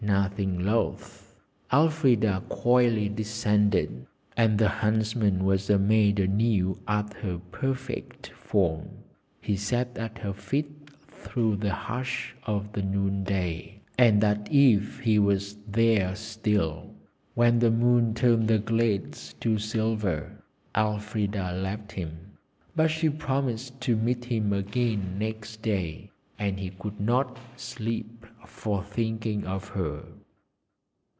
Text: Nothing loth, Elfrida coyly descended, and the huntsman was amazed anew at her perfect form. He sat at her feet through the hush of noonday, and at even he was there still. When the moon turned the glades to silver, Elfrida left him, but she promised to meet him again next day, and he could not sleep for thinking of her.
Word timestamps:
Nothing 0.03 0.65
loth, 0.65 1.35
Elfrida 1.71 2.41
coyly 2.49 3.07
descended, 3.07 4.07
and 4.35 4.57
the 4.57 4.67
huntsman 4.67 5.45
was 5.45 5.69
amazed 5.69 6.19
anew 6.19 6.79
at 6.87 7.13
her 7.17 7.37
perfect 7.51 8.27
form. 8.31 8.89
He 9.41 9.55
sat 9.55 9.95
at 9.99 10.17
her 10.17 10.33
feet 10.33 10.71
through 11.07 11.57
the 11.57 11.71
hush 11.71 12.35
of 12.47 12.75
noonday, 12.75 13.81
and 13.95 14.23
at 14.23 14.51
even 14.51 15.03
he 15.03 15.19
was 15.19 15.57
there 15.67 16.15
still. 16.15 16.95
When 17.35 17.59
the 17.59 17.69
moon 17.71 18.15
turned 18.15 18.47
the 18.47 18.57
glades 18.57 19.33
to 19.41 19.59
silver, 19.59 20.35
Elfrida 20.75 21.51
left 21.53 21.91
him, 21.91 22.31
but 22.75 22.87
she 22.89 23.07
promised 23.11 23.79
to 23.81 23.95
meet 23.95 24.25
him 24.25 24.51
again 24.51 25.19
next 25.19 25.61
day, 25.61 26.07
and 26.39 26.59
he 26.59 26.71
could 26.71 26.99
not 26.99 27.37
sleep 27.55 28.25
for 28.47 28.81
thinking 28.83 29.45
of 29.45 29.67
her. 29.69 30.03